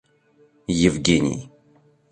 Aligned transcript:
Евгений 0.75 1.47